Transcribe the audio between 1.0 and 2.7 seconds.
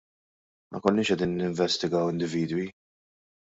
qegħdin ninvestigaw individwi.